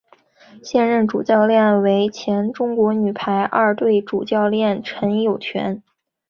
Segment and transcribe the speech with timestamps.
[0.63, 5.83] 现任主教练为前中国女排二队主教练陈友泉。